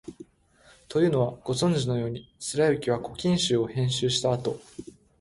[0.87, 4.59] というのは、ご存じのように、貫之は「古今集」を編集したあと、